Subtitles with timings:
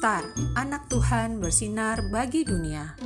[0.00, 0.24] Star,
[0.56, 2.96] anak Tuhan bersinar bagi dunia.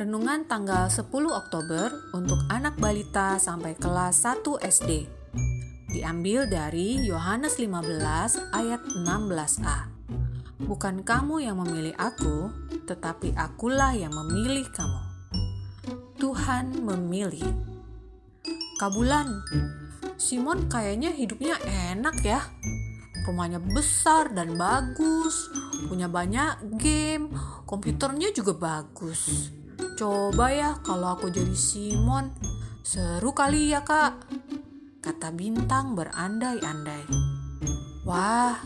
[0.00, 5.04] Renungan tanggal 10 Oktober untuk anak balita sampai kelas 1 SD.
[5.92, 9.92] Diambil dari Yohanes 15 ayat 16a.
[10.64, 12.48] Bukan kamu yang memilih aku,
[12.88, 15.02] tetapi akulah yang memilih kamu.
[16.16, 17.44] Tuhan memilih.
[18.80, 19.44] Kabulan,
[20.16, 21.60] Simon kayaknya hidupnya
[21.92, 22.40] enak ya
[23.26, 25.50] rumahnya besar dan bagus,
[25.90, 27.34] punya banyak game,
[27.66, 29.50] komputernya juga bagus.
[29.98, 32.30] Coba ya kalau aku jadi Simon,
[32.86, 34.22] seru kali ya kak,
[35.02, 37.02] kata Bintang berandai-andai.
[38.06, 38.62] Wah,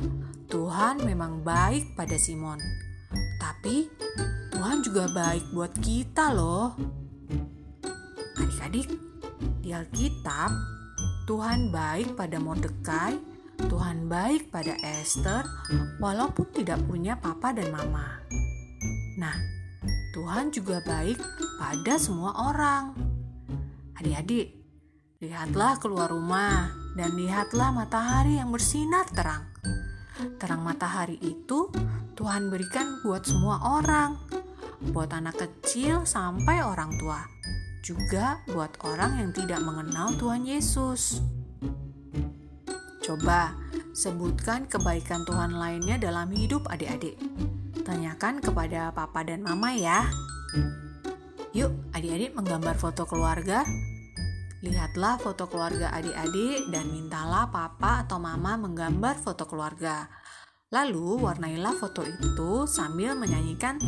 [0.52, 2.60] Tuhan memang baik pada Simon.
[3.40, 3.88] Tapi
[4.52, 6.76] Tuhan juga baik buat kita loh.
[8.36, 8.92] Adik-adik,
[9.64, 10.52] di Alkitab,
[11.24, 13.29] Tuhan baik pada Mordekai
[13.66, 15.44] Tuhan baik pada Esther
[16.00, 18.22] walaupun tidak punya papa dan mama.
[19.20, 19.36] Nah,
[20.16, 21.20] Tuhan juga baik
[21.60, 22.96] pada semua orang.
[24.00, 24.56] Adik-adik,
[25.20, 29.44] lihatlah keluar rumah dan lihatlah matahari yang bersinar terang.
[30.40, 31.68] Terang matahari itu
[32.16, 34.16] Tuhan berikan buat semua orang,
[34.92, 37.24] buat anak kecil sampai orang tua,
[37.80, 41.20] juga buat orang yang tidak mengenal Tuhan Yesus.
[43.10, 43.58] Coba
[43.90, 47.18] sebutkan kebaikan Tuhan lainnya dalam hidup adik-adik.
[47.82, 50.06] Tanyakan kepada papa dan mama ya.
[51.50, 53.66] Yuk, adik-adik menggambar foto keluarga.
[54.62, 60.06] Lihatlah foto keluarga adik-adik dan mintalah papa atau mama menggambar foto keluarga.
[60.70, 63.82] Lalu warnailah foto itu sambil menyanyikan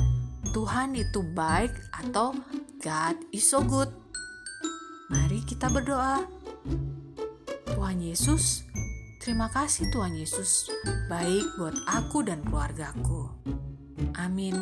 [0.50, 2.34] Tuhan itu baik atau
[2.82, 3.86] God is so good.
[5.14, 6.26] Mari kita berdoa.
[7.70, 8.66] Tuhan Yesus,
[9.22, 10.66] Terima kasih Tuhan Yesus,
[11.06, 13.30] baik buat aku dan keluargaku.
[14.18, 14.58] Amin.